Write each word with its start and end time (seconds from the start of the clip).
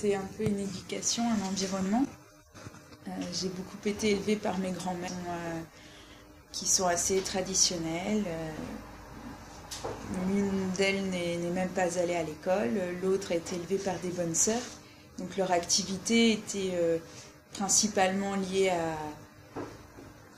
c'est 0.00 0.14
un 0.14 0.26
peu 0.38 0.44
une 0.44 0.60
éducation, 0.60 1.22
un 1.22 1.46
environnement. 1.46 2.04
J'ai 3.32 3.48
beaucoup 3.48 3.76
été 3.84 4.12
élevée 4.12 4.36
par 4.36 4.56
mes 4.58 4.70
grands-mères 4.70 5.10
qui 6.52 6.66
sont 6.66 6.86
assez 6.86 7.20
traditionnelles. 7.20 8.24
L'une 10.28 10.70
d'elles 10.76 11.04
n'est 11.10 11.36
même 11.50 11.68
pas 11.70 11.98
allée 11.98 12.16
à 12.16 12.22
l'école, 12.22 12.70
l'autre 13.02 13.32
a 13.32 13.34
été 13.34 13.56
élevée 13.56 13.78
par 13.78 13.98
des 13.98 14.08
bonnes 14.10 14.34
sœurs. 14.34 14.62
Donc 15.18 15.36
leur 15.36 15.50
activité 15.50 16.32
était 16.32 16.70
euh, 16.74 16.98
principalement 17.52 18.36
liée 18.36 18.72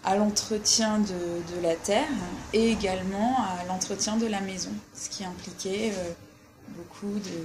à, 0.05 0.17
l'entretien 0.17 0.99
de, 0.99 1.63
la 1.63 1.77
terre 1.77 2.09
et 2.53 2.73
également 2.73 3.37
à 3.39 3.65
l'entretien 3.67 4.17
de 4.17 4.27
la 4.27 4.41
maison, 4.41 4.73
ce 4.95 5.09
qui 5.09 5.25
impliquait 5.25 5.93
euh, 5.93 6.13
beaucoup 6.77 7.15
de, 7.21 7.45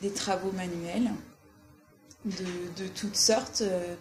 des 0.00 0.10
travaux 0.10 0.52
manuels 0.52 1.10
de, 2.24 2.88
toutes 2.94 3.16
sortes. 3.16 3.62
Euh, 3.62 3.94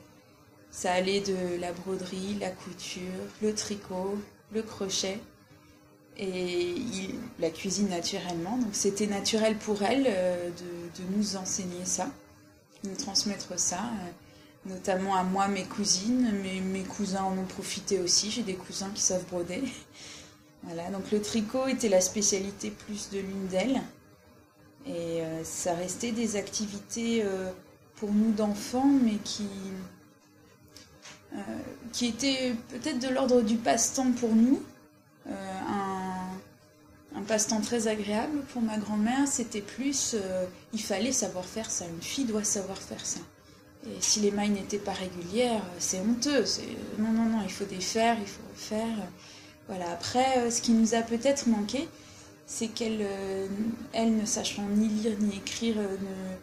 ça 0.72 0.94
allait 0.94 1.22
de 1.22 1.60
la 1.60 1.72
broderie, 1.74 2.38
la 2.40 2.52
couture, 2.52 3.02
le 3.42 3.56
tricot, 3.56 4.18
le 4.54 4.62
crochet 4.62 5.20
et 6.18 6.76
la 7.40 7.50
cuisine 7.50 7.90
naturellement. 7.90 8.58
Donc 8.58 8.74
c'était 8.74 9.08
naturel 9.08 9.58
pour 9.58 9.82
elle 9.82 10.04
de, 10.04 11.18
nous 11.18 11.38
enseigner 11.38 11.86
ça 11.86 12.10
nous 12.84 12.96
transmettre 12.96 13.60
ça, 13.60 13.78
euh, 13.78 14.70
notamment 14.70 15.16
à 15.16 15.24
moi, 15.24 15.48
mes 15.48 15.66
cousines, 15.66 16.32
mes, 16.42 16.62
mes 16.62 16.84
cousins 16.84 17.24
en 17.24 17.38
ont 17.38 17.46
profité 17.46 18.00
aussi, 18.00 18.32
j'ai 18.32 18.44
des 18.44 18.56
cousins 18.56 18.90
qui 18.94 19.02
savent 19.02 19.26
broder. 19.26 19.64
Voilà, 20.64 20.90
donc 20.90 21.10
le 21.14 21.22
tricot 21.22 21.68
était 21.68 21.88
la 21.88 22.02
spécialité 22.02 22.70
plus 22.70 23.12
de 23.12 23.20
l'une 23.20 23.48
d'elles. 23.48 23.82
Et 24.86 25.22
euh, 25.22 25.42
ça 25.46 25.74
restait 25.74 26.12
des 26.12 26.36
activités 26.36 27.22
euh, 27.24 27.50
pour 28.00 28.12
nous 28.12 28.32
d'enfants, 28.32 28.90
mais 29.04 29.18
qui, 29.24 29.48
qui 31.92 32.08
étaient 32.08 32.56
peut-être 32.70 33.00
de 33.00 33.10
l'ordre 33.10 33.42
du 33.42 33.58
passe-temps 33.58 34.12
pour 34.14 34.36
nous. 34.36 34.62
un, 35.28 36.10
un 37.16 37.22
passe-temps 37.22 37.62
très 37.62 37.88
agréable 37.88 38.40
pour 38.54 38.62
ma 38.62 38.78
grand-mère, 38.78 39.28
c'était 39.28 39.62
plus, 39.62 40.16
euh, 40.16 40.46
il 40.74 40.82
fallait 40.82 41.12
savoir 41.12 41.46
faire 41.46 41.70
ça, 41.70 41.86
une 41.86 42.02
fille 42.02 42.26
doit 42.26 42.44
savoir 42.44 42.78
faire 42.78 43.06
ça. 43.06 43.20
Et 43.86 44.02
si 44.02 44.20
les 44.20 44.32
mailles 44.32 44.50
n'étaient 44.50 44.78
pas 44.78 44.94
régulières, 44.94 45.62
euh, 45.62 45.78
c'est 45.80 46.00
honteux, 46.00 46.46
c'est 46.46 46.62
euh, 46.62 47.02
non, 47.02 47.12
non, 47.12 47.26
non, 47.26 47.42
il 47.44 47.52
faut 47.52 47.66
défaire, 47.66 48.18
il 48.20 48.28
faut 48.28 48.42
faire. 48.56 48.96
Voilà, 49.68 49.92
après, 49.92 50.50
ce 50.50 50.62
qui 50.62 50.72
nous 50.72 50.96
a 50.96 51.02
peut-être 51.02 51.48
manqué, 51.48 51.88
c'est 52.48 52.68
qu'elle, 52.68 53.06
elle, 53.94 54.18
ne 54.18 54.26
sachant 54.26 54.66
ni 54.68 54.88
lire 54.88 55.16
ni 55.20 55.38
écrire, 55.38 55.76
ne, 55.76 56.36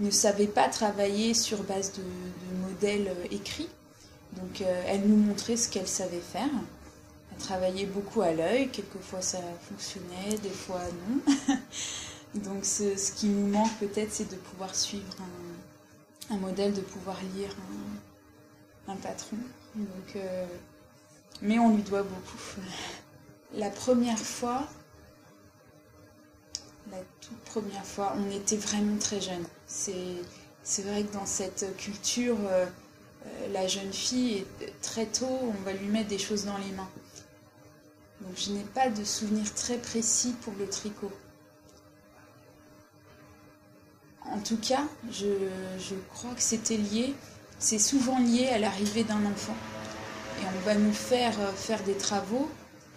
ne 0.00 0.10
savait 0.10 0.46
pas 0.46 0.68
travailler 0.68 1.34
sur 1.34 1.62
base 1.64 1.92
de, 1.92 2.02
modèles 2.68 3.14
écrits. 3.30 3.68
Donc 4.36 4.62
elle 4.86 5.08
nous 5.08 5.16
montrait 5.16 5.56
ce 5.56 5.68
qu'elle 5.68 5.88
savait 5.88 6.20
faire 6.20 6.50
travaillait 7.38 7.86
beaucoup 7.86 8.20
à 8.20 8.32
l'œil, 8.32 8.68
quelquefois 8.68 9.22
ça 9.22 9.38
fonctionnait, 9.68 10.36
des 10.42 10.50
fois 10.50 10.80
non. 11.08 11.56
Donc 12.42 12.64
ce, 12.64 13.12
qui 13.12 13.28
nous 13.28 13.46
manque 13.46 13.74
peut-être, 13.78 14.12
c'est 14.12 14.30
de 14.30 14.36
pouvoir 14.36 14.74
suivre 14.74 15.16
un, 16.30 16.36
modèle, 16.36 16.74
de 16.74 16.82
pouvoir 16.82 17.16
lire 17.34 17.54
un, 18.86 18.96
patron. 18.96 19.38
Euh, 20.16 20.46
mais 21.40 21.58
on 21.58 21.74
lui 21.74 21.82
doit 21.82 22.02
beaucoup. 22.02 22.38
La 23.54 23.70
première 23.70 24.18
fois, 24.18 24.68
la 26.90 26.98
toute 27.20 27.38
première 27.44 27.84
fois, 27.84 28.14
on 28.18 28.30
était 28.30 28.58
vraiment 28.58 28.98
très 28.98 29.22
jeunes. 29.22 29.46
C'est 29.68 30.82
vrai 30.82 31.04
que 31.04 31.12
dans 31.12 31.26
cette 31.26 31.76
culture, 31.76 32.36
euh, 32.48 32.66
euh, 33.26 33.52
la 33.52 33.68
jeune 33.68 33.92
fille, 33.92 34.46
très 34.80 35.06
tôt, 35.06 35.26
on 35.26 35.62
va 35.64 35.72
lui 35.72 35.88
mettre 35.88 36.08
des 36.08 36.18
choses 36.18 36.46
dans 36.46 36.56
les 36.56 36.72
mains. 36.72 36.88
Donc 38.22 38.32
je 38.36 38.50
n'ai 38.50 38.64
pas 38.64 38.88
de 38.88 39.04
souvenir 39.04 39.54
très 39.54 39.76
précis 39.76 40.34
pour 40.42 40.54
le 40.58 40.66
tricot. 40.68 41.12
En 44.24 44.40
tout 44.40 44.58
cas, 44.58 44.84
je, 45.10 45.94
crois 46.14 46.34
que 46.34 46.42
c'était 46.42 46.76
lié, 46.76 47.14
c'est 47.58 47.78
souvent 47.78 48.18
lié 48.18 48.48
à 48.48 48.58
l'arrivée 48.58 49.04
d'un 49.04 49.24
enfant. 49.26 49.56
Et 50.40 50.44
on 50.56 50.66
va 50.66 50.74
nous 50.74 50.92
faire 50.92 51.38
euh, 51.40 51.52
faire 51.52 51.82
des 51.84 51.96
travaux 51.96 52.50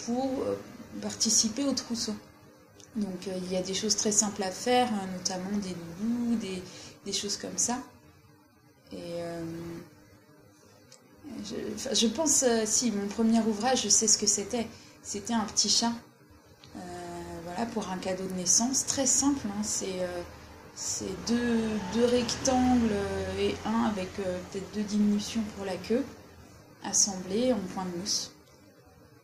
pour 0.06 0.46
participer 1.02 1.64
au 1.64 1.74
trousseau. 1.74 2.16
Donc 2.96 3.28
il 3.28 3.52
y 3.52 3.56
a 3.56 3.62
des 3.62 3.74
choses 3.74 3.96
très 3.96 4.12
simples 4.12 4.44
à 4.44 4.52
faire, 4.52 4.90
notamment 5.18 5.58
des 5.60 5.70
loulous, 5.70 6.21
des, 7.06 7.14
choses 7.14 7.38
comme 7.38 7.58
ça. 7.58 7.78
Et 8.92 9.22
je, 11.44 11.96
je, 11.96 12.08
pense, 12.08 12.44
si, 12.66 12.92
mon 12.92 13.08
premier 13.08 13.40
ouvrage, 13.40 13.84
je 13.84 13.90
sais 13.90 14.08
ce 14.08 14.18
que 14.18 14.28
c'était. 14.28 14.68
C'était 15.04 15.34
un 15.34 15.46
petit 15.46 15.70
chat. 15.70 15.94
Euh, 16.76 16.80
voilà, 17.44 17.66
pour 17.66 17.90
un 17.90 17.98
cadeau 17.98 18.26
de 18.26 18.34
naissance. 18.34 18.86
Très 18.86 19.06
simple, 19.06 19.48
hein. 19.48 19.62
euh, 19.84 20.22
c'est 20.76 21.28
deux, 21.28 22.06
rectangles 22.06 22.94
et 23.40 23.56
un 23.66 23.86
avec 23.86 24.10
euh, 24.20 24.40
peut-être 24.52 24.74
deux 24.74 24.84
diminutions 24.84 25.42
pour 25.56 25.66
la 25.66 25.76
queue, 25.76 26.04
assemblés 26.84 27.52
en 27.52 27.60
point 27.74 27.86
de 27.86 27.98
mousse. 27.98 28.32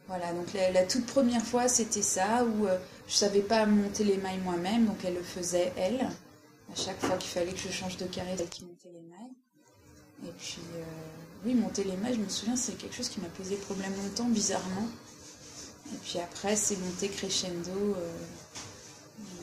Voilà, 0.07 0.31
donc 0.33 0.47
la, 0.53 0.83
toute 0.83 1.05
première 1.05 1.43
fois, 1.43 1.67
c'était 1.67 2.01
ça, 2.01 2.45
où 2.45 2.65
je 3.09 3.13
savais 3.13 3.41
pas 3.41 3.65
monter 3.65 4.05
les 4.05 4.15
mailles 4.15 4.39
moi-même, 4.39 4.85
donc 4.85 4.95
elle 5.03 5.15
le 5.15 5.21
faisait, 5.21 5.73
elle. 5.75 6.07
À 6.71 6.75
chaque 6.75 6.99
fois 6.99 7.17
qu'il 7.17 7.29
fallait 7.29 7.53
que 7.53 7.59
je 7.59 7.71
change 7.71 7.97
de 7.97 8.05
carré, 8.05 8.35
elle 8.37 8.49
qui 8.49 8.65
montait 8.65 8.91
les 8.91 9.01
mailles. 9.01 10.27
Et 10.27 10.31
puis, 10.37 10.59
oui, 11.45 11.53
monter 11.53 11.83
les 11.83 11.95
mailles, 11.95 12.15
je 12.15 12.19
me 12.19 12.29
souviens, 12.29 12.55
c'est 12.55 12.77
quelque 12.77 12.95
chose 12.95 13.09
qui 13.09 13.21
m'a 13.21 13.29
posé 13.29 13.55
problème 13.55 13.93
longtemps, 13.95 14.27
bizarrement. 14.27 14.87
Et 15.93 15.97
puis 16.03 16.19
après, 16.19 16.55
c'est 16.55 16.77
monté 16.77 17.07
crescendo, 17.07 17.71
euh, 17.71 18.11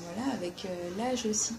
voilà, 0.01 0.33
avec 0.35 0.67
euh, 0.67 0.97
l'âge 0.99 1.27
aussi. 1.27 1.55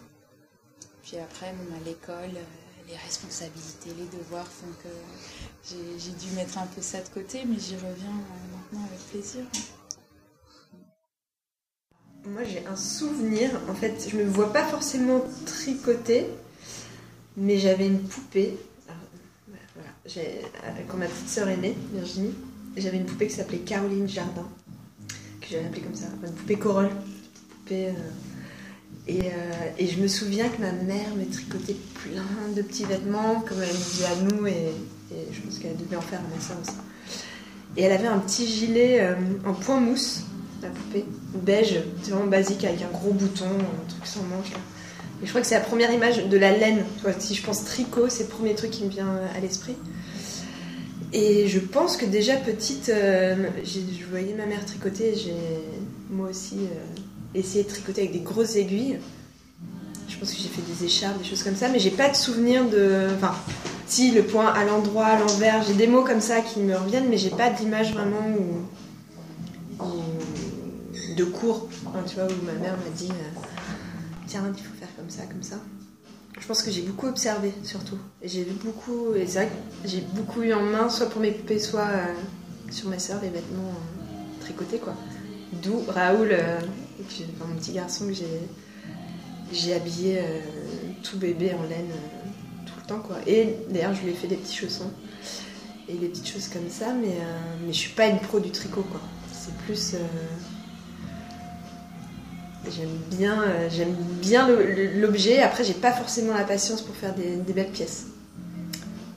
Puis 1.04 1.18
après, 1.18 1.48
à 1.48 1.86
l'école, 1.86 2.36
euh, 2.36 2.88
les 2.88 2.96
responsabilités, 2.98 3.90
les 3.98 4.18
devoirs 4.18 4.48
font 4.48 4.72
que 4.84 4.90
j'ai 5.64 6.12
dû 6.12 6.36
mettre 6.36 6.59
un 6.59 6.68
peu 6.68 6.81
ça 6.81 7.02
de 7.02 7.09
côté, 7.09 7.46
mais 7.46 7.58
j'y 7.58 7.75
reviens 7.75 8.14
maintenant 8.52 8.86
avec 8.86 9.00
plaisir. 9.09 9.44
Moi, 12.28 12.41
j'ai 12.44 12.66
un 12.66 12.75
souvenir, 12.75 13.52
en 13.69 13.75
fait, 13.75 14.08
je 14.09 14.18
me 14.18 14.24
vois 14.24 14.52
pas 14.52 14.63
forcément 14.66 15.24
tricoter, 15.46 16.25
mais 17.38 17.59
j'avais 17.59 17.86
une 17.86 18.00
poupée. 18.00 18.58
voilà, 19.75 20.80
quand 20.88 20.97
ma 20.97 21.06
petite 21.06 21.30
sœur 21.30 21.50
est 21.50 21.58
née, 21.58 21.75
Virginie, 21.94 22.34
j'avais 22.78 22.97
une 22.97 23.06
poupée 23.06 23.28
qui 23.28 23.36
s'appelait 23.36 23.59
Caroline 23.59 24.09
Jardin 24.09 24.47
que 25.40 25.47
j'avais 25.52 25.66
appelé 25.66 25.81
comme 25.81 25.94
ça, 25.94 26.08
une 26.25 26.34
poupée 26.34 26.56
corolle. 26.56 26.90
Poupée, 27.50 27.90
euh, 27.90 27.91
et, 29.07 29.28
euh, 29.28 29.69
et, 29.78 29.86
je 29.86 30.02
me 30.02 30.07
souviens 30.07 30.50
que 30.50 30.59
ma 30.59 30.72
mère 30.72 31.13
me 31.16 31.25
tricotait 31.31 31.75
plein 31.94 32.24
de 32.56 32.62
petits 32.63 32.86
vêtements, 32.86 33.42
comme 33.42 33.62
elle 33.62 33.69
disait 33.69 34.06
à 34.06 34.16
nous, 34.16 34.47
et, 34.47 34.72
je 35.31 35.42
pense 35.42 35.59
qu'elle 35.59 35.78
devait 35.78 35.96
en 35.96 36.02
faire 36.02 36.19
à 36.19 36.24
ma 36.24 36.62
aussi. 36.62 36.78
Et 37.78 37.84
elle 37.84 37.92
avait 37.92 38.07
un 38.07 38.18
petit 38.18 38.47
gilet 38.47 39.02
euh, 39.02 39.16
en 39.46 39.53
point 39.53 39.80
mousse, 39.80 40.24
la 40.62 40.70
poupée, 40.70 41.06
beige, 41.34 41.80
vraiment 42.04 42.28
basique, 42.28 42.64
avec 42.64 42.82
un 42.82 42.92
gros 42.92 43.12
bouton, 43.12 43.46
un 43.46 43.90
truc 43.90 44.06
sans 44.06 44.24
manche. 44.24 44.52
Et 45.22 45.26
je 45.26 45.30
crois 45.30 45.42
que 45.42 45.48
c'est 45.48 45.56
la 45.56 45.62
première 45.62 45.92
image 45.92 46.28
de 46.28 46.38
la 46.38 46.52
laine. 46.52 46.84
si 47.20 47.36
je 47.36 47.44
pense 47.44 47.64
tricot, 47.64 48.10
c'est 48.10 48.24
le 48.24 48.30
premier 48.30 48.56
truc 48.56 48.72
qui 48.72 48.84
me 48.84 48.90
vient 48.90 49.20
à 49.36 49.40
l'esprit. 49.40 49.76
Et 51.14 51.48
je 51.48 51.60
pense 51.60 51.96
que 51.96 52.06
déjà 52.06 52.36
petite, 52.36 52.90
euh, 52.90 53.36
je 53.63 54.06
voyais 54.10 54.34
ma 54.34 54.46
mère 54.46 54.66
tricoter. 54.66 55.16
J'ai 55.16 55.34
moi 56.10 56.30
aussi 56.30 56.56
euh, 56.56 57.40
essayé 57.40 57.63
de 57.63 57.69
tricoter 57.69 58.01
avec 58.01 58.13
des 58.13 58.19
grosses 58.19 58.56
aiguilles. 58.58 59.00
Je 60.10 60.18
pense 60.18 60.31
que 60.31 60.38
j'ai 60.38 60.50
fait 60.50 60.62
des 60.62 60.86
écharpes, 60.86 61.18
des 61.18 61.28
choses 61.28 61.44
comme 61.44 61.56
ça, 61.56 61.69
mais 61.69 61.80
j'ai 61.80 61.92
pas 61.92 62.10
de 62.10 62.16
souvenir 62.16 62.66
de. 62.66 63.08
Enfin, 63.16 63.34
si 63.88 64.12
le 64.12 64.24
point 64.24 64.48
à 64.48 64.66
l'endroit, 64.66 65.06
à 65.06 65.19
l'envers, 65.19 65.63
j'ai 65.63 65.74
des 65.74 65.88
mots 65.88 66.04
comme 66.04 66.22
ça 66.22 66.42
qui 66.42 66.60
me 66.60 66.75
reviennent, 66.75 67.08
mais 67.10 67.18
j'ai 67.18 67.30
pas 67.30 67.50
d'image 67.50 67.94
vraiment 67.94 68.24
de 71.15 71.25
cours. 71.25 71.69
tu 72.07 72.15
vois, 72.15 72.25
où 72.25 72.45
ma 72.45 72.53
mère 72.53 72.77
m'a 72.77 72.89
dit 72.95 73.09
euh, 73.09 73.39
Tiens, 74.27 74.44
il 74.56 74.63
faut 74.63 74.75
faire 74.75 74.95
comme 74.95 75.09
ça, 75.09 75.25
comme 75.25 75.44
ça 75.44 75.57
je 76.39 76.45
pense 76.47 76.62
que 76.62 76.71
j'ai 76.71 76.81
beaucoup 76.81 77.07
observé 77.07 77.53
surtout. 77.63 77.97
J'ai 78.23 78.44
vu 78.44 78.53
beaucoup, 78.63 79.13
et 79.15 79.25
c'est 79.25 79.45
vrai 79.45 79.47
que 79.47 79.88
j'ai 79.89 80.01
beaucoup 80.01 80.41
eu 80.41 80.53
en 80.53 80.62
main, 80.62 80.89
soit 80.89 81.09
pour 81.09 81.21
mes 81.21 81.31
poupées, 81.31 81.59
soit 81.59 81.88
euh, 81.88 82.13
sur 82.71 82.89
ma 82.89 83.00
soeur, 83.00 83.21
les 83.21 83.29
vêtements 83.29 83.69
euh, 83.69 84.41
tricotés 84.41 84.79
quoi. 84.79 84.95
D'où 85.63 85.81
Raoul, 85.88 86.29
euh, 86.31 86.59
mon 87.39 87.56
petit 87.56 87.71
garçon 87.71 88.07
que 88.07 88.13
j'ai, 88.13 89.73
habillé 89.73 90.21
tout 91.03 91.17
bébé 91.17 91.53
en 91.53 91.63
laine 91.63 91.91
tout 92.65 92.73
le 92.81 92.88
temps 92.88 93.00
quoi. 93.00 93.17
Et 93.25 93.56
d'ailleurs, 93.69 93.94
je 93.94 94.01
lui 94.01 94.09
ai 94.09 94.13
fait 94.13 94.27
des 94.27 94.35
petits 94.35 94.56
chaussons 94.56 94.91
et 95.88 95.94
des 95.94 96.07
petites 96.07 96.27
choses 96.27 96.50
comme 96.50 96.69
ça, 96.69 96.94
mais, 96.94 97.17
mais 97.65 97.71
je 97.71 97.77
suis 97.77 97.94
pas 97.94 98.07
une 98.07 98.19
pro 98.19 98.39
du 98.39 98.51
tricot 98.51 98.83
quoi. 98.91 99.00
C'est 99.31 99.56
plus. 99.65 99.95
J'aime 102.69 102.89
bien, 103.12 103.44
euh, 103.44 103.69
bien 104.21 104.47
l'objet. 104.95 105.41
Après, 105.41 105.63
j'ai 105.63 105.73
pas 105.73 105.91
forcément 105.91 106.33
la 106.33 106.44
patience 106.44 106.81
pour 106.81 106.95
faire 106.95 107.13
des, 107.13 107.53
belles 107.53 107.71
pièces. 107.71 108.07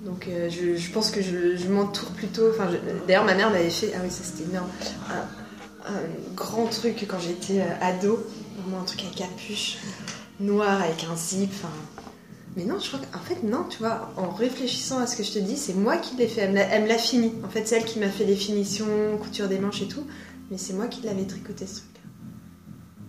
Donc, 0.04 0.26
euh, 0.28 0.48
je, 0.50 0.90
pense 0.90 1.10
que 1.10 1.20
je, 1.22 1.68
m'entoure 1.68 2.10
plutôt. 2.10 2.50
Enfin, 2.50 2.68
d'ailleurs, 3.06 3.24
ma 3.24 3.34
mère 3.34 3.50
m'avait 3.50 3.70
fait. 3.70 3.92
Ah 3.94 4.00
oui, 4.02 4.10
ça 4.10 4.22
c'était 4.24 4.48
énorme. 4.50 4.68
Un, 5.10 5.92
grand 6.34 6.66
truc 6.66 7.06
quand 7.08 7.18
j'étais 7.18 7.62
ado. 7.80 8.26
Vraiment 8.58 8.82
un 8.82 8.84
truc 8.84 9.04
à 9.10 9.16
capuche 9.16 9.78
noir 10.40 10.82
avec 10.82 11.04
un 11.10 11.16
zip. 11.16 11.50
Enfin, 11.54 11.72
mais 12.56 12.64
non, 12.64 12.78
je 12.78 12.88
crois 12.88 13.00
qu'en 13.12 13.20
fait, 13.20 13.42
non, 13.44 13.64
tu 13.70 13.78
vois, 13.78 14.12
en 14.16 14.30
réfléchissant 14.30 14.98
à 14.98 15.06
ce 15.06 15.16
que 15.16 15.22
je 15.22 15.32
te 15.32 15.38
dis, 15.38 15.56
c'est 15.56 15.74
moi 15.74 15.96
qui 15.96 16.16
l'ai 16.16 16.28
fait. 16.28 16.42
Elle 16.42 16.82
me 16.82 16.88
l'a 16.88 16.98
fini. 16.98 17.32
En 17.44 17.48
fait, 17.48 17.66
c'est 17.66 17.76
elle 17.76 17.84
qui 17.84 17.98
m'a 17.98 18.08
fait 18.08 18.24
les 18.24 18.36
finitions, 18.36 18.86
couture 19.22 19.48
des 19.48 19.58
manches 19.58 19.82
et 19.82 19.88
tout. 19.88 20.04
Mais 20.50 20.58
c'est 20.58 20.72
moi 20.72 20.86
qui 20.86 21.02
l'avais 21.02 21.24
tricoté 21.24 21.66
ce 21.66 21.76
truc-là. 21.76 21.97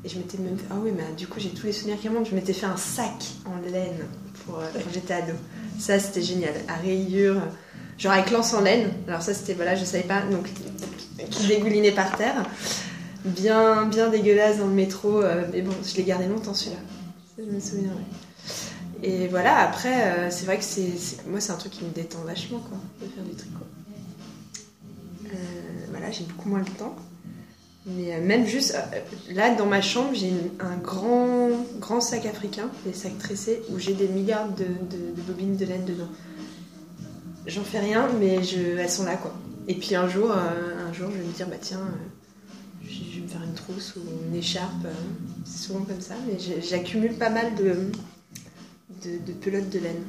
Et 0.04 0.10
je 0.10 0.18
m'étais 0.18 0.38
même 0.38 0.58
fait. 0.58 0.66
Ah 0.70 0.76
oui, 0.82 0.92
mais 0.96 1.04
du 1.18 1.28
coup, 1.28 1.40
j'ai 1.40 1.50
tous 1.50 1.66
les 1.66 1.74
souvenirs 1.74 2.00
qui 2.00 2.08
remontent. 2.08 2.30
Je 2.30 2.36
m'étais 2.36 2.54
fait 2.54 2.66
un 2.66 2.78
sac 2.78 3.26
en 3.46 3.56
laine 3.70 4.06
pour, 4.46 4.60
euh, 4.60 4.68
quand 4.74 4.92
j'étais 4.94 5.14
ado. 5.14 5.34
Ça, 5.78 6.00
c'était 6.00 6.22
génial. 6.22 6.54
À 6.68 6.76
rayures, 6.76 7.42
genre 7.98 8.14
avec 8.14 8.32
l'anse 8.32 8.54
en 8.54 8.62
laine. 8.62 8.92
Alors, 9.08 9.22
ça, 9.22 9.34
c'était, 9.34 9.54
voilà, 9.54 9.76
je 9.76 9.84
savais 9.84 10.04
pas. 10.04 10.22
Donc, 10.22 10.50
qui 11.30 11.48
dégoulinait 11.48 11.92
par 11.92 12.16
terre. 12.18 12.46
Bien, 13.26 13.86
bien 13.88 14.10
dégueulasse 14.10 14.60
dans 14.60 14.68
le 14.68 14.74
métro. 14.74 15.22
Euh, 15.22 15.46
mais 15.52 15.62
bon, 15.62 15.74
je 15.84 15.96
l'ai 15.98 16.04
gardé 16.04 16.28
longtemps 16.28 16.54
celui-là. 16.54 16.82
Ça, 17.36 17.44
je 17.46 17.54
me 17.54 17.60
souviens, 17.60 17.92
et 19.02 19.28
voilà, 19.28 19.60
après, 19.60 20.12
euh, 20.12 20.30
c'est 20.30 20.46
vrai 20.46 20.58
que 20.58 20.64
c'est, 20.64 20.92
moi, 21.28 21.40
c'est 21.40 21.52
un 21.52 21.56
truc 21.56 21.72
qui 21.72 21.86
me 21.86 21.92
détend 21.92 22.20
vachement, 22.26 22.60
quoi, 22.60 22.78
de 23.02 23.08
faire 23.08 23.24
du 23.24 23.34
tricot. 23.34 23.66
Voilà, 25.90 26.12
j'ai 26.12 26.26
beaucoup 26.26 26.50
moins 26.50 26.62
de 26.62 26.70
temps. 26.70 26.96
Mais 27.96 28.14
euh, 28.14 28.22
même 28.22 28.46
juste, 28.46 28.78
là, 29.32 29.54
dans 29.56 29.66
ma 29.66 29.82
chambre, 29.82 30.12
j'ai 30.14 30.32
un 30.60 30.78
grand, 30.78 31.50
grand 31.80 32.02
sac 32.02 32.26
africain, 32.26 32.70
des 32.86 32.94
sacs 32.94 33.18
tressés, 33.18 33.62
où 33.70 33.80
j'ai 33.80 33.94
des 33.94 34.08
milliards 34.08 34.50
de, 34.50 34.66
bobines 35.28 35.56
de 35.56 35.66
laine 35.66 35.86
dedans. 35.86 36.10
J'en 37.48 37.64
fais 37.64 37.80
rien, 37.80 38.10
mais 38.20 38.44
je, 38.44 38.78
elles 38.78 38.90
sont 38.90 39.06
là, 39.06 39.16
quoi. 39.16 39.34
Et 39.68 39.76
puis 39.76 39.96
un 39.96 40.08
jour, 40.08 40.32
un 40.32 40.94
jour, 40.94 41.10
je 41.12 41.18
vais 41.18 41.28
me 41.28 41.32
dire, 41.32 41.48
bah 41.48 41.58
tiens, 41.62 41.82
je 42.84 43.16
vais 43.16 43.22
me 43.22 43.28
faire 43.28 43.44
une 43.44 43.54
trousse 43.54 43.96
ou 43.96 44.02
une 44.28 44.36
écharpe. 44.36 44.88
c'est 45.46 45.68
souvent 45.68 45.86
comme 45.86 46.02
ça, 46.02 46.16
mais 46.28 46.38
j'accumule 46.62 47.14
pas 47.14 47.30
mal 47.30 47.56
de 47.56 47.92
de, 49.02 49.34
pelote 49.34 49.70
de 49.70 49.80
laine. 49.80 50.04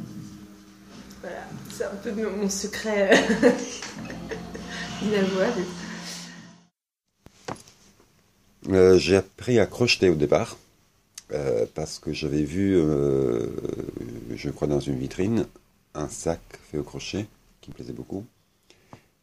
Voilà, 1.20 1.44
c'est 1.70 1.84
un 1.84 1.96
peu 2.02 2.12
mon 2.12 2.48
secret 2.48 3.10
euh, 3.12 3.50
inavouable. 5.02 5.62
Euh, 8.70 8.98
j'ai 8.98 9.16
appris 9.16 9.58
à 9.58 9.66
crocheter 9.66 10.08
au 10.08 10.14
départ 10.14 10.56
euh, 11.32 11.66
parce 11.74 11.98
que 11.98 12.12
j'avais 12.12 12.42
vu, 12.42 12.74
je 14.34 14.50
crois 14.50 14.68
dans 14.68 14.80
une 14.80 14.98
vitrine, 14.98 15.46
un 15.94 16.08
sac 16.08 16.40
fait 16.70 16.78
au 16.78 16.82
crochet 16.82 17.26
qui 17.60 17.70
me 17.70 17.74
plaisait 17.74 17.92
beaucoup. 17.92 18.24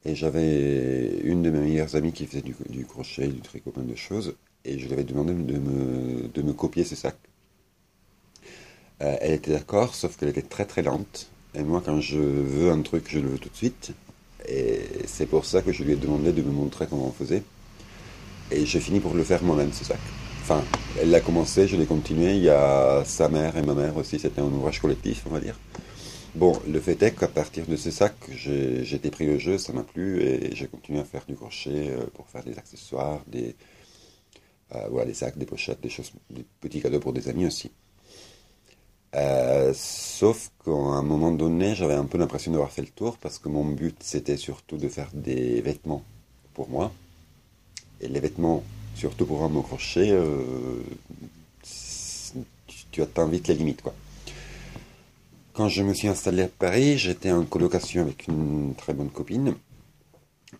Et 0.05 0.15
j'avais 0.15 1.19
une 1.23 1.43
de 1.43 1.49
mes 1.49 1.59
meilleures 1.59 1.95
amies 1.95 2.13
qui 2.13 2.25
faisait 2.25 2.41
du, 2.41 2.85
crochet, 2.85 3.27
du 3.27 3.41
tricot, 3.41 3.71
plein 3.71 3.83
de 3.83 3.95
choses. 3.95 4.35
Et 4.63 4.79
je 4.79 4.85
lui 4.85 4.93
avais 4.93 5.03
demandé 5.03 5.33
de 5.33 5.57
me, 5.57 6.27
de 6.27 6.41
me 6.41 6.53
copier 6.53 6.83
ce 6.83 6.95
sac. 6.95 7.17
Euh, 9.01 9.15
elle 9.21 9.33
était 9.33 9.51
d'accord, 9.51 9.95
sauf 9.95 10.17
qu'elle 10.17 10.29
était 10.29 10.41
très 10.41 10.65
très 10.65 10.81
lente. 10.81 11.27
Et 11.55 11.61
moi, 11.61 11.81
quand 11.85 11.99
je 11.99 12.19
veux 12.19 12.71
un 12.71 12.81
truc, 12.81 13.05
je 13.09 13.19
le 13.19 13.29
veux 13.29 13.37
tout 13.37 13.49
de 13.49 13.55
suite. 13.55 13.91
Et 14.47 14.81
c'est 15.05 15.25
pour 15.25 15.45
ça 15.45 15.61
que 15.61 15.71
je 15.71 15.83
lui 15.83 15.93
ai 15.93 15.95
demandé 15.95 16.31
de 16.31 16.41
me 16.41 16.51
montrer 16.51 16.87
comment 16.87 17.07
on 17.07 17.11
faisait. 17.11 17.43
Et 18.51 18.65
j'ai 18.65 18.79
fini 18.79 18.99
pour 18.99 19.13
le 19.13 19.23
faire 19.23 19.43
moi-même, 19.43 19.73
ce 19.73 19.83
sac. 19.83 19.99
Enfin, 20.41 20.63
elle 21.01 21.09
l'a 21.09 21.19
commencé, 21.19 21.67
je 21.67 21.75
l'ai 21.75 21.85
continué. 21.85 22.35
Il 22.35 22.43
y 22.43 22.49
a 22.49 23.03
sa 23.05 23.27
mère 23.27 23.57
et 23.57 23.61
ma 23.61 23.73
mère 23.73 23.97
aussi. 23.97 24.19
C'était 24.19 24.41
un 24.41 24.45
ouvrage 24.45 24.79
collectif, 24.79 25.23
on 25.25 25.31
va 25.31 25.39
dire. 25.39 25.55
Bon, 26.35 26.53
le 26.67 26.79
fait 26.79 27.01
est 27.01 27.11
qu'à 27.17 27.27
partir 27.27 27.65
de 27.65 27.75
ce 27.75 27.89
sac, 27.89 28.13
j'étais 28.29 29.09
pris 29.09 29.27
au 29.27 29.39
jeu, 29.39 29.57
ça 29.57 29.73
m'a 29.73 29.81
plu 29.81 30.21
et 30.21 30.55
j'ai 30.55 30.67
continué 30.67 30.99
à 30.99 31.03
faire 31.03 31.25
du 31.27 31.35
crochet 31.35 31.89
euh, 31.89 32.05
pour 32.13 32.27
faire 32.27 32.43
des 32.43 32.57
accessoires, 32.59 33.21
des, 33.25 33.55
euh, 34.75 34.87
voilà, 34.91 35.07
des 35.07 35.15
sacs, 35.15 35.37
des 35.37 35.47
pochettes, 35.47 35.81
des 35.81 35.89
choses, 35.89 36.11
des 36.29 36.45
petits 36.61 36.79
cadeaux 36.79 36.99
pour 36.99 37.11
des 37.11 37.27
amis 37.27 37.47
aussi. 37.47 37.71
Euh, 39.15 39.73
sauf 39.73 40.51
qu'à 40.63 40.71
un 40.71 41.01
moment 41.01 41.31
donné, 41.31 41.73
j'avais 41.73 41.95
un 41.95 42.05
peu 42.05 42.19
l'impression 42.19 42.51
d'avoir 42.51 42.71
fait 42.71 42.83
le 42.83 42.89
tour 42.89 43.17
parce 43.17 43.39
que 43.39 43.49
mon 43.49 43.65
but 43.65 43.97
c'était 44.03 44.37
surtout 44.37 44.77
de 44.77 44.89
faire 44.89 45.09
des 45.13 45.59
vêtements 45.61 46.03
pour 46.53 46.69
moi. 46.69 46.91
Et 48.01 48.07
les 48.07 48.19
vêtements, 48.19 48.63
surtout 48.95 49.25
pour 49.25 49.43
un 49.43 49.49
mot 49.49 49.61
crochet, 49.61 50.11
euh, 50.11 50.81
tu, 52.91 53.01
atteins 53.01 53.27
vite 53.27 53.47
les 53.47 53.55
limites. 53.55 53.81
Quoi. 53.81 53.93
Quand 55.53 55.69
je 55.69 55.83
me 55.83 55.93
suis 55.93 56.07
installé 56.07 56.43
à 56.43 56.47
Paris, 56.47 56.97
j'étais 56.97 57.31
en 57.31 57.45
colocation 57.45 58.01
avec 58.01 58.27
une 58.27 58.73
très 58.75 58.93
bonne 58.93 59.09
copine. 59.09 59.55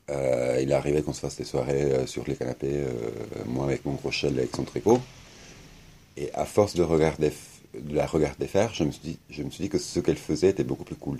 Euh, 0.10 0.60
il 0.62 0.74
arrivait 0.74 1.02
qu'on 1.02 1.14
se 1.14 1.22
fasse 1.22 1.38
des 1.38 1.46
soirées 1.46 2.08
sur 2.08 2.24
les 2.28 2.36
canapés, 2.36 2.84
moi 3.46 3.66
avec 3.66 3.86
mon 3.86 3.96
crochet, 3.96 4.28
avec 4.28 4.56
son 4.56 4.64
tricot. 4.64 5.00
Et 6.16 6.34
à 6.34 6.46
force 6.46 6.74
de 6.76 6.84
regarder 6.84 7.32
de 7.74 7.96
la 7.96 8.06
regarder 8.06 8.48
faire, 8.48 8.74
je 8.74 8.84
me 8.84 8.92
suis 8.92 9.02
dit, 9.04 9.18
je 9.30 9.44
me 9.44 9.50
suis 9.50 9.64
dit 9.64 9.70
que 9.70 9.78
ce 9.78 10.00
qu'elle 10.00 10.18
faisait 10.18 10.50
était 10.50 10.64
beaucoup 10.64 10.84
plus 10.84 10.96
cool. 10.96 11.20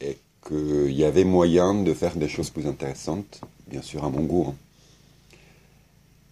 Et 0.00 0.16
qu'il 0.46 0.92
y 0.92 1.04
avait 1.04 1.24
moyen 1.24 1.74
de 1.74 1.94
faire 1.94 2.16
des 2.16 2.28
choses 2.28 2.50
plus 2.50 2.66
intéressantes, 2.66 3.40
bien 3.68 3.82
sûr 3.82 4.04
à 4.04 4.10
mon 4.10 4.22
goût. 4.22 4.46
Hein. 4.48 4.54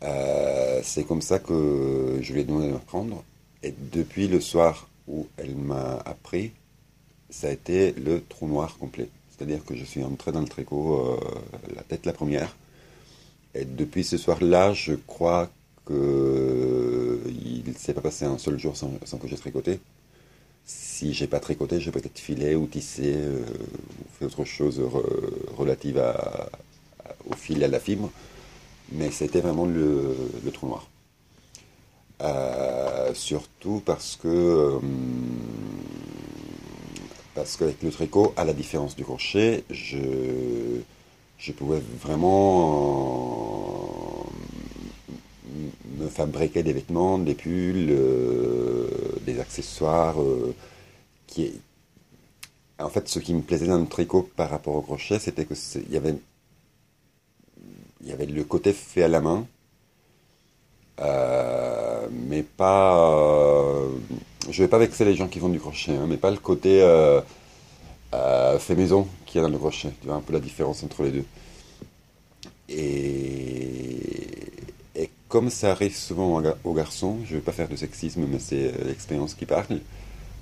Euh, 0.03 0.81
c'est 0.83 1.05
comme 1.05 1.23
ça 1.23 1.39
que 1.39 2.19
je 2.21 2.33
lui 2.33 2.41
ai 2.41 2.45
demandé 2.45 2.69
de 2.69 2.73
m'apprendre. 2.73 3.23
Et 3.63 3.75
depuis 3.93 4.29
le 4.29 4.41
soir 4.41 4.89
où 5.07 5.27
elle 5.37 5.55
m'a 5.55 5.97
appris, 6.05 6.53
ça 7.29 7.49
a 7.49 7.51
été 7.51 7.93
le 7.93 8.23
trou 8.23 8.49
noir 8.49 8.79
complet. 8.79 9.09
C'est-à-dire 9.31 9.65
que 9.65 9.77
je 9.77 9.85
suis 9.85 10.03
entré 10.03 10.33
dans 10.33 10.41
le 10.41 10.49
tricot 10.49 11.19
euh, 11.19 11.75
la 11.75 11.83
tête 11.83 12.07
la 12.07 12.13
première. 12.13 12.57
Et 13.55 13.65
depuis 13.65 14.05
ce 14.05 14.17
soir-là, 14.17 14.73
je 14.73 14.95
crois 14.95 15.51
il 15.93 17.65
ne 17.67 17.73
s'est 17.77 17.95
pas 17.95 18.01
passé 18.01 18.25
un 18.25 18.39
seul 18.39 18.61
jour 18.61 18.77
sans, 18.77 19.19
que 19.19 19.27
j'ai 19.27 19.37
tricoté. 19.37 19.81
Si 20.65 21.13
j'ai 21.15 21.27
pas 21.27 21.41
tricoté, 21.41 21.81
j'ai 21.81 21.91
peut-être 21.91 22.21
filé 22.21 22.55
ou 22.55 22.67
tissé 22.69 23.15
euh, 23.17 23.41
ou 23.43 24.19
fait 24.19 24.27
autre 24.27 24.45
chose 24.45 24.81
relative 25.57 26.01
au 27.29 27.35
fil 27.35 27.63
et 27.63 27.65
à 27.65 27.69
la 27.69 27.81
fibre. 27.81 28.13
Mais 28.93 29.11
c'était 29.11 29.41
vraiment 29.41 29.67
le, 29.67 30.17
trou 30.53 30.67
noir. 30.69 30.89
Euh, 32.23 33.15
surtout 33.15 33.83
parce 33.85 34.17
que 34.17 34.29
euh, 34.29 34.79
qu'avec 37.35 37.83
le 37.83 37.91
tricot, 37.91 38.35
à 38.37 38.45
la 38.45 38.53
différence 38.53 38.95
du 38.97 39.05
crochet, 39.05 39.65
je, 39.71 40.81
je 41.39 41.53
pouvais 41.53 41.81
vraiment 42.03 43.11
me 45.99 46.09
fabriquer 46.09 46.63
des 46.63 46.73
vêtements, 46.73 47.19
des 47.19 47.35
pulls, 47.35 47.91
euh, 47.91 48.89
des 49.23 49.41
accessoires. 49.41 50.21
Euh, 50.21 50.55
qui. 51.27 51.53
En 52.79 52.89
fait, 52.89 53.09
ce 53.09 53.19
qui 53.19 53.35
me 53.35 53.43
plaisait 53.43 53.67
dans 53.67 53.79
le 53.79 53.87
tricot 53.87 54.29
par 54.37 54.51
rapport 54.51 54.75
au 54.75 54.81
crochet, 54.81 55.19
c'était 55.19 55.45
que 55.45 55.55
il 55.77 55.93
y 55.93 55.97
avait 55.97 56.15
y 58.11 58.15
avait 58.15 58.27
le 58.27 58.45
côté 58.45 58.73
fait 58.73 59.03
à 59.03 59.09
la 59.09 59.21
main, 59.21 59.47
euh, 61.01 62.07
mais 62.11 62.43
pas. 62.43 63.87
je 64.51 64.63
vais 64.63 64.69
pas 64.69 64.79
vexer 64.79 65.05
les 65.05 65.15
gens 65.15 65.29
qui 65.29 65.39
font 65.39 65.49
du 65.49 65.61
crochet, 65.61 65.93
hein, 65.93 66.07
mais 66.09 66.17
pas 66.17 66.31
le 66.31 66.39
côté 66.39 66.81
fait 68.59 68.75
maison 68.75 69.07
qui 69.27 69.39
y 69.39 69.41
a 69.41 69.43
dans 69.43 69.49
le 69.49 69.59
crochet. 69.59 69.91
Tu 70.01 70.07
vois 70.07 70.17
un 70.17 70.21
peu 70.21 70.33
la 70.33 70.41
différence 70.41 70.83
entre 70.83 71.03
les 71.05 71.11
deux. 71.11 71.25
Et 72.69 74.11
comme 75.31 75.49
ça 75.49 75.71
arrive 75.71 75.97
souvent 75.97 76.43
aux 76.65 76.75
garçons, 76.75 77.19
je 77.25 77.37
vais 77.37 77.41
pas 77.41 77.53
faire 77.53 77.69
de 77.69 77.77
sexisme, 77.77 78.27
mais 78.29 78.41
c'est 78.41 78.67
euh, 78.67 78.85
l'expérience 78.85 79.35
qui 79.35 79.47
parle. 79.47 79.81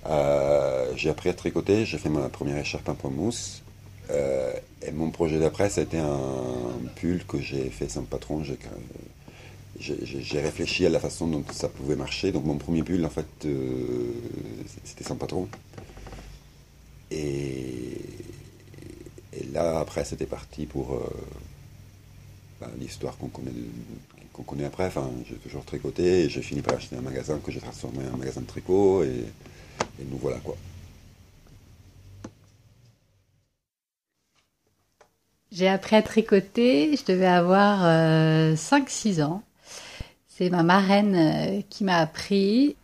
Euh, 0.07 0.91
j'ai 0.97 1.11
appris 1.11 1.29
à 1.29 1.35
tricoter, 1.35 1.85
j'ai 1.85 1.99
fait 1.99 2.09
ma 2.09 2.29
première 2.31 2.57
écharpe 2.57 2.89
en 2.89 2.95
pomme 2.95 3.15
mousse. 3.15 3.63
Euh, 4.89 4.93
mon 4.95 5.11
projet 5.11 5.39
d'après, 5.39 5.67
été 5.81 5.99
un 5.99 6.19
pull 6.97 7.25
que 7.25 7.41
j'ai 7.41 7.71
fait 7.71 7.89
sans 7.89 8.03
patron. 8.03 8.43
J'ai 9.79 10.41
réfléchi 10.41 10.87
à 10.87 10.89
la 10.89 11.01
façon 11.01 11.27
dont 11.27 11.45
ça 11.53 11.69
pouvait 11.69 11.97
marcher. 11.97 12.33
Donc 12.33 12.45
mon 12.45 12.57
premier 12.57 12.83
pull, 12.83 13.05
en 13.05 13.11
fait, 13.11 13.27
c'était 14.85 15.05
sans 15.05 15.17
patron. 15.17 15.49
Et, 17.11 17.97
là, 19.53 19.81
après, 19.81 20.05
c'était 20.05 20.27
parti 20.27 20.67
pour 20.67 21.01
ben, 22.61 22.69
l'histoire 22.79 23.17
qu'on 23.17 23.29
connaît 23.29 23.53
qu'on 24.33 24.43
connaît 24.43 24.65
après. 24.65 24.87
Enfin, 24.87 25.11
j'ai 25.29 25.37
toujours 25.37 25.65
tricoté 25.65 26.25
et 26.25 26.29
j'ai 26.29 26.43
fini 26.43 26.63
par 26.63 26.77
acheter 26.77 26.97
un 26.97 27.01
magasin 27.01 27.39
que 27.45 27.51
j'ai 27.51 27.61
transformé 27.61 28.05
en 28.13 28.17
magasin 28.17 28.41
de 28.41 28.47
tricot 28.47 29.03
et, 29.03 29.25
nous 30.11 30.19
voilà 30.19 30.39
quoi. 30.39 30.57
J'ai 35.59 35.67
appris 35.67 35.97
à 35.97 36.03
tricoter, 36.03 36.97
je 36.97 37.05
devais 37.05 37.27
avoir 37.27 37.81
5-6 37.83 39.19
euh, 39.19 39.25
ans. 39.25 39.43
C'est 40.29 40.51
ma 40.51 40.63
marraine 40.63 41.17
euh, 41.17 41.63
qui 41.69 41.83
m'a 41.83 41.97
appris. 41.97 42.77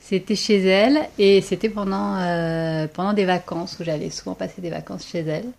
C'était 0.00 0.34
chez 0.34 0.58
elle 0.66 1.00
et 1.18 1.42
c'était 1.42 1.68
pendant, 1.68 2.16
euh, 2.16 2.86
pendant 2.86 3.12
des 3.12 3.26
vacances 3.26 3.78
où 3.78 3.84
j'allais 3.84 4.08
souvent 4.08 4.34
passer 4.34 4.62
des 4.62 4.70
vacances 4.70 5.06
chez 5.06 5.18
elle. 5.18 5.50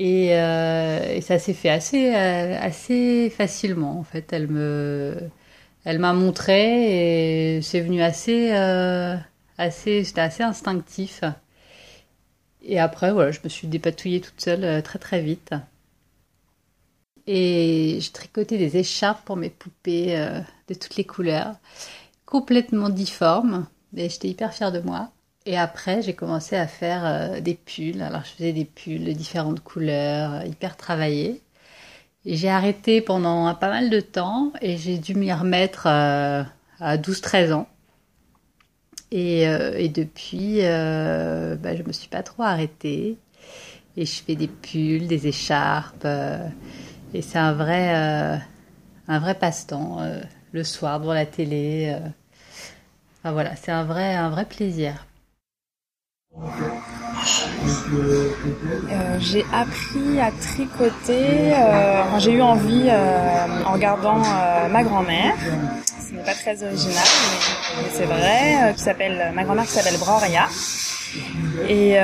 Et, 0.00 0.30
et 0.30 1.20
ça 1.20 1.38
s'est 1.38 1.54
fait 1.54 1.70
assez, 1.70 2.12
assez 2.12 3.30
facilement 3.30 4.00
en 4.00 4.02
fait. 4.02 4.32
Elle 4.32 4.48
me, 4.48 5.16
elle 5.84 6.00
m'a 6.00 6.12
montré 6.14 7.56
et 7.56 7.62
c'est 7.62 7.80
venu 7.80 8.02
assez, 8.02 8.50
assez, 9.56 10.02
c'était 10.02 10.20
assez 10.20 10.42
instinctif. 10.42 11.22
Et 12.62 12.80
après, 12.80 13.12
voilà, 13.12 13.30
je 13.30 13.40
me 13.44 13.48
suis 13.48 13.68
dépatouillée 13.68 14.20
toute 14.20 14.40
seule 14.40 14.82
très 14.82 14.98
très 14.98 15.20
vite. 15.22 15.54
Et 17.26 17.98
j'ai 18.00 18.10
tricoté 18.10 18.56
des 18.56 18.76
écharpes 18.76 19.24
pour 19.24 19.36
mes 19.36 19.50
poupées 19.50 20.16
euh, 20.16 20.40
de 20.68 20.74
toutes 20.74 20.96
les 20.96 21.04
couleurs, 21.04 21.54
complètement 22.24 22.88
difformes. 22.88 23.66
Et 23.96 24.08
j'étais 24.08 24.28
hyper 24.28 24.52
fière 24.52 24.72
de 24.72 24.80
moi. 24.80 25.10
Et 25.44 25.58
après, 25.58 26.02
j'ai 26.02 26.12
commencé 26.14 26.56
à 26.56 26.66
faire 26.66 27.04
euh, 27.04 27.40
des 27.40 27.54
pulls. 27.54 28.02
Alors, 28.02 28.22
je 28.24 28.30
faisais 28.30 28.52
des 28.52 28.64
pulls 28.64 29.04
de 29.04 29.12
différentes 29.12 29.60
couleurs, 29.60 30.34
euh, 30.34 30.44
hyper 30.44 30.76
travaillés. 30.76 31.42
J'ai 32.24 32.48
arrêté 32.48 33.00
pendant 33.00 33.54
pas 33.54 33.70
mal 33.70 33.90
de 33.90 34.00
temps 34.00 34.52
et 34.60 34.76
j'ai 34.76 34.98
dû 34.98 35.14
m'y 35.14 35.32
remettre 35.32 35.86
à 35.86 36.46
12-13 36.80 37.52
ans. 37.52 37.68
Et, 39.12 39.42
et 39.42 39.88
depuis, 39.88 40.58
bah, 40.58 41.76
je 41.76 41.84
me 41.84 41.92
suis 41.92 42.08
pas 42.08 42.24
trop 42.24 42.42
arrêtée. 42.42 43.16
Et 43.96 44.06
je 44.06 44.22
fais 44.24 44.34
des 44.34 44.48
pulls, 44.48 45.06
des 45.06 45.28
écharpes. 45.28 46.04
Et 47.14 47.22
c'est 47.22 47.38
un 47.38 47.52
vrai, 47.52 47.94
euh, 47.94 48.36
un 49.08 49.18
vrai 49.18 49.34
passe-temps, 49.34 49.98
euh, 50.00 50.20
le 50.52 50.64
soir 50.64 51.00
devant 51.00 51.14
la 51.14 51.26
télé. 51.26 51.94
Euh. 51.94 52.08
Enfin 53.18 53.32
voilà, 53.32 53.56
c'est 53.56 53.72
un 53.72 53.84
vrai, 53.84 54.14
un 54.14 54.30
vrai 54.30 54.44
plaisir. 54.44 55.06
j'ai 59.18 59.44
appris 59.52 60.20
à 60.20 60.30
tricoter, 60.30 61.54
j'ai 62.18 62.32
eu 62.32 62.42
envie 62.42 62.90
en 63.64 63.72
regardant 63.72 64.18
ma 64.70 64.82
grand-mère. 64.82 65.34
Ce 65.86 66.14
n'est 66.14 66.22
pas 66.22 66.34
très 66.34 66.62
original, 66.62 67.04
mais, 67.82 67.88
c'est 67.90 68.04
vrai, 68.04 68.74
qui 68.76 69.34
ma 69.34 69.44
grand-mère 69.44 69.64
s'appelle 69.64 69.98
Broria. 69.98 70.46
Et 71.68 71.96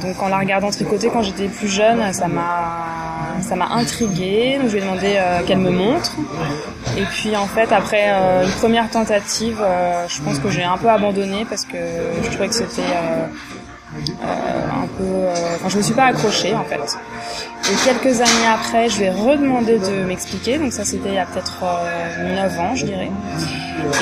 donc 0.00 0.22
en 0.22 0.28
la 0.28 0.38
regardant 0.38 0.70
tricoter 0.70 1.08
quand 1.08 1.22
j'étais 1.22 1.48
plus 1.48 1.68
jeune, 1.68 2.12
ça 2.12 2.28
m'a 2.28 3.06
ça 3.42 3.56
m'a 3.56 3.68
intriguée. 3.68 4.58
Donc 4.58 4.68
je 4.68 4.76
lui 4.76 4.78
ai 4.78 4.82
demandé 4.82 5.14
euh, 5.16 5.42
qu'elle 5.46 5.58
me 5.58 5.70
montre. 5.70 6.12
Et 6.96 7.04
puis 7.04 7.36
en 7.36 7.46
fait, 7.46 7.72
après 7.72 8.06
euh, 8.08 8.44
une 8.44 8.52
première 8.52 8.90
tentative, 8.90 9.58
euh, 9.60 10.06
je 10.08 10.20
pense 10.22 10.38
que 10.38 10.50
j'ai 10.50 10.64
un 10.64 10.78
peu 10.78 10.88
abandonné 10.88 11.44
parce 11.48 11.64
que 11.64 11.76
je 12.22 12.30
trouvais 12.30 12.48
que 12.48 12.54
c'était 12.54 12.82
un 12.82 13.28
peu. 14.98 15.26
Enfin, 15.54 15.68
je 15.68 15.76
me 15.76 15.82
suis 15.82 15.94
pas 15.94 16.06
accrochée 16.06 16.54
en 16.54 16.64
fait. 16.64 16.98
Et 17.68 17.74
quelques 17.84 18.20
années 18.20 18.46
après, 18.52 18.88
je 18.88 18.98
lui 18.98 19.04
ai 19.06 19.10
redemandé 19.10 19.78
de 19.78 20.04
m'expliquer. 20.04 20.58
Donc 20.58 20.72
ça, 20.72 20.84
c'était 20.84 21.08
il 21.08 21.14
y 21.14 21.18
a 21.18 21.26
peut-être 21.26 21.64
9 22.22 22.60
ans, 22.60 22.74
je 22.74 22.84
dirais. 22.84 23.10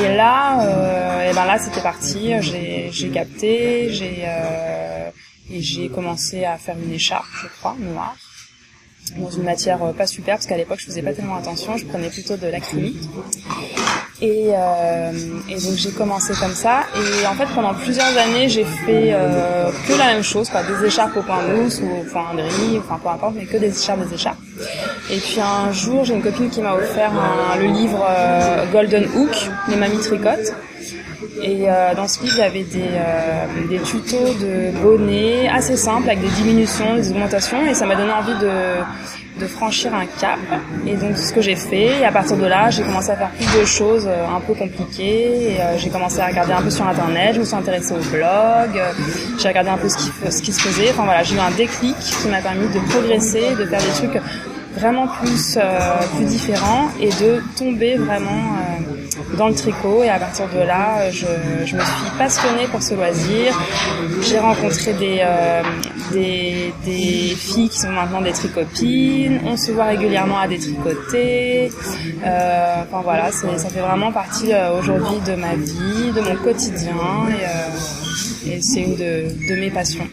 Et 0.03 0.17
là, 0.17 0.59
et 1.29 1.35
ben 1.35 1.45
là, 1.45 1.59
c'était 1.59 1.81
parti. 1.81 2.33
J'ai 2.41 3.09
capté, 3.09 3.89
j'ai 3.91 4.27
et 5.55 5.63
j'ai 5.63 5.89
commencé 5.89 6.45
à 6.45 6.59
faire 6.59 6.77
une 6.77 6.93
écharpe, 6.93 7.27
je 7.43 7.47
crois, 7.59 7.77
noire 7.79 8.17
dans 9.19 9.31
une 9.31 9.43
matière 9.43 9.83
euh, 9.83 9.93
pas 9.93 10.07
super 10.07 10.37
parce 10.37 10.47
qu'à 10.47 10.57
l'époque 10.57 10.79
je 10.81 10.87
faisais 10.87 11.03
pas 11.03 11.13
tellement 11.13 11.37
attention, 11.37 11.77
je 11.77 11.85
prenais 11.85 12.09
plutôt 12.09 12.37
de 12.37 12.47
l'acrylique. 12.47 13.03
Et, 14.23 14.51
euh, 14.51 15.13
et, 15.49 15.55
donc 15.55 15.75
j'ai 15.75 15.91
commencé 15.91 16.33
comme 16.35 16.55
ça 16.55 16.85
et 16.97 17.27
en 17.27 17.35
fait 17.35 17.47
pendant 17.55 17.75
plusieurs 17.75 18.17
années 18.17 18.49
j'ai 18.49 18.65
fait 18.65 19.13
euh, 19.13 19.71
que 19.87 19.93
la 19.93 20.07
même 20.07 20.23
chose, 20.23 20.49
pas 20.49 20.63
des 20.63 20.87
écharpes 20.87 21.17
au 21.17 21.23
pain 21.23 21.43
mousse 21.43 21.81
ou 21.83 22.01
au 22.01 22.05
pain 22.13 22.35
gris, 22.35 22.79
enfin 22.79 22.99
peu 23.03 23.09
importe, 23.09 23.35
mais 23.37 23.45
que 23.45 23.59
des 23.59 23.79
écharpes, 23.79 24.09
des 24.09 24.15
écharpes. 24.15 24.39
Et 25.11 25.19
puis 25.19 25.41
un 25.41 25.71
jour 25.73 26.05
j'ai 26.05 26.15
une 26.15 26.23
copine 26.23 26.49
qui 26.49 26.63
m'a 26.63 26.75
offert 26.75 27.13
le 27.61 27.67
livre 27.67 28.03
euh, 28.09 28.65
Golden 28.73 29.05
Hook, 29.15 29.51
les 29.69 29.77
mamies 29.77 29.99
tricotent. 29.99 30.55
Et 31.43 31.69
euh, 31.69 31.95
dans 31.95 32.07
ce 32.07 32.23
livre, 32.23 32.41
avait 32.41 32.63
des, 32.63 32.83
euh, 32.83 33.47
des 33.69 33.79
tutos 33.81 34.35
de 34.41 34.71
bonnets 34.83 35.49
assez 35.49 35.77
simples 35.77 36.09
avec 36.09 36.21
des 36.21 36.29
diminutions, 36.29 36.95
des 36.95 37.11
augmentations 37.11 37.65
et 37.67 37.75
ça 37.75 37.87
m'a 37.87 37.97
donné 37.97 38.13
envie 38.13 38.35
de, 38.35 39.41
de 39.41 39.47
franchir 39.47 39.95
un 39.95 40.07
cap. 40.21 40.39
Et 40.87 40.97
donc 40.97 41.17
ce 41.17 41.33
que 41.33 41.41
j'ai 41.41 41.57
fait. 41.57 42.05
À 42.05 42.13
partir 42.13 42.37
de 42.37 42.47
là, 42.47 42.71
j'ai 42.71 42.83
commencé 42.83 43.11
à 43.11 43.17
faire 43.17 43.31
plus 43.31 43.61
de 43.61 43.65
choses 43.65 44.07
euh, 44.07 44.27
un 44.27 44.41
peu 44.41 44.55
compliquées. 44.55 45.55
Et 45.55 45.59
j'ai 45.79 45.91
commencé 45.91 46.21
à 46.21 46.27
regarder 46.27 46.53
un 46.53 46.63
peu 46.63 46.71
sur 46.71 46.87
internet. 46.87 47.35
Je 47.35 47.41
me 47.41 47.45
suis 47.45 47.57
intéressée 47.57 47.95
au 47.95 48.11
blog. 48.11 48.81
j'ai 49.39 49.49
regardé 49.49 49.71
un 49.71 49.79
peu 49.79 49.89
ce 49.89 49.97
qui, 49.97 50.11
ce 50.31 50.43
qui 50.43 50.53
se 50.53 50.61
faisait. 50.61 50.91
Enfin 50.91 51.05
voilà, 51.05 51.23
j'ai 51.25 51.35
eu 51.35 51.41
un 51.41 51.51
déclic 51.51 51.97
qui 51.99 52.29
m'a 52.29 52.41
permis 52.41 52.69
de 52.69 52.79
progresser, 52.91 53.55
de 53.59 53.67
faire 53.67 53.81
des 53.81 54.07
trucs 54.07 54.23
vraiment 54.77 55.07
plus 55.07 55.59
plus 56.17 56.25
différents 56.25 56.89
et 57.01 57.09
de 57.09 57.41
tomber 57.57 57.97
vraiment 57.97 58.57
dans 59.37 59.49
le 59.49 59.55
tricot 59.55 60.03
et 60.03 60.09
à 60.09 60.19
partir 60.19 60.49
de 60.49 60.59
là 60.59 61.11
je, 61.11 61.27
me 61.27 61.67
suis 61.67 62.19
passionnée 62.19 62.67
pour 62.69 62.83
ce 62.83 62.95
loisir. 62.95 63.59
J'ai 64.23 64.39
rencontré 64.39 64.95
des, 64.95 65.19
euh, 65.21 65.63
des, 66.13 66.73
des 66.85 67.35
filles 67.35 67.69
qui 67.69 67.79
sont 67.79 67.91
maintenant 67.91 68.21
des 68.21 68.33
tricopines. 68.33 69.41
On 69.45 69.57
se 69.57 69.73
voit 69.73 69.87
régulièrement 69.87 70.39
à 70.39 70.49
des 70.49 70.59
tricotés. 70.59 71.71
Euh, 72.25 72.83
enfin 72.83 73.03
voilà 73.03 73.31
ça 73.33 73.69
fait 73.69 73.81
vraiment 73.81 74.13
partie 74.13 74.53
euh, 74.53 74.79
aujourd'hui 74.79 75.19
de 75.27 75.35
ma 75.35 75.55
vie 75.55 76.13
de 76.13 76.21
mon 76.21 76.37
quotidien 76.37 76.95
et, 78.47 78.61
c'est 78.61 78.83
une 78.83 78.97
de, 78.97 79.55
mes 79.57 79.71
passions. 79.71 80.07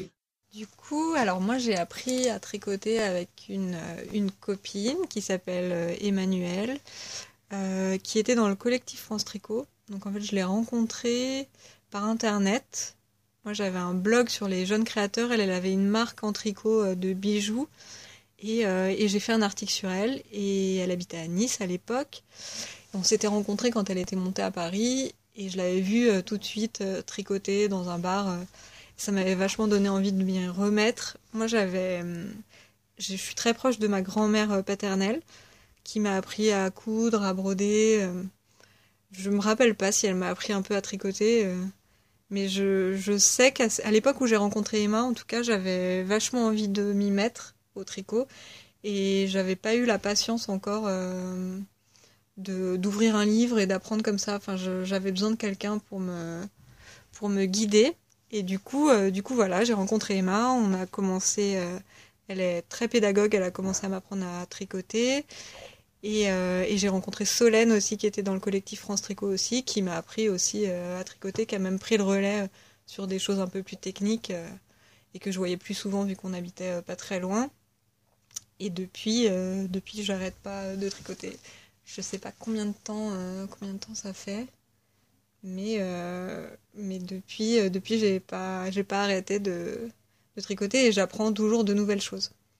Du 0.53 0.65
coup, 0.67 1.13
alors 1.17 1.41
moi 1.41 1.57
j'ai 1.57 1.75
appris 1.75 2.29
à 2.29 2.39
tricoter 2.39 3.01
avec 3.01 3.29
une 3.49 4.31
copine 4.39 4.97
qui 5.09 5.21
s'appelle 5.21 5.95
Emmanuelle. 6.01 6.77
Euh, 7.53 7.97
qui 7.97 8.17
était 8.17 8.35
dans 8.35 8.47
le 8.47 8.55
collectif 8.55 9.01
France 9.01 9.25
Tricot. 9.25 9.65
Donc 9.89 10.05
en 10.05 10.13
fait, 10.13 10.21
je 10.21 10.33
l'ai 10.33 10.43
rencontrée 10.43 11.49
par 11.89 12.05
internet. 12.05 12.95
Moi, 13.43 13.53
j'avais 13.53 13.77
un 13.77 13.93
blog 13.93 14.29
sur 14.29 14.47
les 14.47 14.65
jeunes 14.65 14.85
créateurs. 14.85 15.33
Elle, 15.33 15.41
elle 15.41 15.51
avait 15.51 15.73
une 15.73 15.87
marque 15.87 16.23
en 16.23 16.31
tricot 16.31 16.81
euh, 16.81 16.95
de 16.95 17.11
bijoux. 17.11 17.67
Et, 18.39 18.65
euh, 18.65 18.93
et 18.97 19.07
j'ai 19.09 19.19
fait 19.19 19.33
un 19.33 19.41
article 19.41 19.71
sur 19.73 19.89
elle. 19.89 20.23
Et 20.31 20.77
elle 20.77 20.91
habitait 20.91 21.17
à 21.17 21.27
Nice 21.27 21.59
à 21.59 21.65
l'époque. 21.65 22.23
On 22.93 23.03
s'était 23.03 23.27
rencontrés 23.27 23.69
quand 23.69 23.89
elle 23.89 23.97
était 23.97 24.15
montée 24.15 24.43
à 24.43 24.51
Paris. 24.51 25.13
Et 25.35 25.49
je 25.49 25.57
l'avais 25.57 25.81
vue 25.81 26.09
tout 26.23 26.37
de 26.37 26.43
suite 26.43 26.83
tricoter 27.05 27.67
dans 27.67 27.89
un 27.89 27.99
bar. 27.99 28.37
ça 28.97 29.11
m'avait 29.11 29.35
vachement 29.35 29.67
donné 29.67 29.89
envie 29.89 30.11
de 30.11 30.23
m'y 30.23 30.47
remettre. 30.47 31.17
Moi, 31.33 31.47
j'avais. 31.47 32.03
je 32.97 33.15
suis 33.15 33.35
très 33.35 33.53
proche 33.53 33.79
de 33.79 33.87
ma 33.87 34.01
grand-mère 34.01 34.61
paternelle 34.63 35.21
qui 35.83 35.99
m'a 35.99 36.15
appris 36.15 36.51
à 36.51 36.69
coudre, 36.69 37.23
à 37.23 37.33
broder. 37.33 37.99
Euh. 38.01 38.23
Je 39.11 39.29
me 39.29 39.39
rappelle 39.39 39.75
pas 39.75 39.91
si 39.91 40.07
elle 40.07 40.15
m'a 40.15 40.29
appris 40.29 40.53
un 40.53 40.61
peu 40.61 40.75
à 40.75 40.81
tricoter, 40.81 41.45
euh. 41.45 41.63
mais 42.29 42.47
je, 42.47 42.95
je 42.95 43.17
sais 43.17 43.51
qu'à 43.51 43.67
l'époque 43.91 44.21
où 44.21 44.27
j'ai 44.27 44.37
rencontré 44.37 44.83
Emma, 44.83 45.03
en 45.03 45.13
tout 45.13 45.25
cas, 45.25 45.43
j'avais 45.43 46.03
vachement 46.03 46.45
envie 46.45 46.69
de 46.69 46.93
m'y 46.93 47.11
mettre 47.11 47.55
au 47.75 47.83
tricot 47.83 48.27
et 48.83 49.27
j'avais 49.27 49.55
pas 49.55 49.75
eu 49.75 49.85
la 49.85 49.99
patience 49.99 50.49
encore 50.49 50.85
euh, 50.87 51.57
de 52.37 52.77
d'ouvrir 52.77 53.15
un 53.15 53.25
livre 53.25 53.59
et 53.59 53.67
d'apprendre 53.67 54.03
comme 54.03 54.19
ça. 54.19 54.35
Enfin, 54.37 54.55
j'avais 54.57 55.11
besoin 55.11 55.31
de 55.31 55.35
quelqu'un 55.35 55.77
pour 55.77 55.99
me 55.99 56.41
pour 57.11 57.29
me 57.29 57.45
guider. 57.45 57.95
Et 58.31 58.43
du 58.43 58.59
coup, 58.59 58.89
du 59.11 59.23
coup, 59.23 59.35
voilà, 59.35 59.65
j'ai 59.65 59.73
rencontré 59.73 60.17
Emma. 60.17 60.51
On 60.53 60.73
a 60.73 60.85
commencé. 60.85 61.59
elle 62.29 62.39
est 62.39 62.61
très 62.63 62.87
pédagogue. 62.87 63.35
Elle 63.35 63.43
a 63.43 63.51
commencé 63.51 63.85
à 63.85 63.89
m'apprendre 63.89 64.25
à 64.25 64.45
tricoter. 64.45 65.25
Euh, 66.03 66.63
et, 66.67 66.77
j'ai 66.77 66.89
rencontré 66.89 67.25
Solène 67.25 67.71
aussi, 67.71 67.97
qui 67.97 68.07
était 68.07 68.23
dans 68.23 68.33
le 68.33 68.39
collectif 68.39 68.79
France 68.81 69.01
Tricot 69.01 69.27
aussi, 69.27 69.63
qui 69.63 69.81
m'a 69.81 69.95
appris 69.95 70.29
aussi 70.29 70.63
euh, 70.67 70.99
à 70.99 71.03
tricoter, 71.03 71.45
qui 71.45 71.55
a 71.55 71.59
même 71.59 71.79
pris 71.79 71.97
le 71.97 72.03
relais 72.03 72.41
euh, 72.43 72.47
sur 72.87 73.07
des 73.07 73.19
choses 73.19 73.39
un 73.39 73.47
peu 73.47 73.61
plus 73.63 73.77
techniques 73.77 74.33
et 75.13 75.19
que 75.19 75.31
je 75.31 75.37
voyais 75.37 75.57
plus 75.57 75.73
souvent 75.73 76.03
vu 76.03 76.15
qu'on 76.15 76.33
habitait 76.33 76.81
pas 76.81 76.95
très 76.95 77.19
loin. 77.19 77.49
Et 78.59 78.69
depuis, 78.69 79.29
depuis, 79.69 80.03
j'arrête 80.03 80.35
pas 80.35 80.75
de 80.75 80.89
tricoter. 80.89 81.37
Je 81.85 82.01
sais 82.01 82.17
pas 82.19 82.31
combien 82.31 82.65
de 82.65 82.73
temps, 82.73 83.11
combien 83.51 83.73
de 83.75 83.79
temps 83.79 83.95
ça 83.95 84.13
fait, 84.13 84.47
mais 85.43 85.79
mais 86.75 86.99
depuis, 86.99 87.69
depuis, 87.69 87.99
j'ai 87.99 88.19
pas, 88.19 88.69
j'ai 88.71 88.83
pas 88.83 89.03
arrêté 89.03 89.39
de, 89.39 89.89
de 90.35 90.41
tricoter 90.41 90.87
et 90.87 90.91
j'apprends 90.91 91.31
toujours 91.33 91.63
de 91.63 91.73
nouvelles 91.73 92.01
choses. 92.01 92.31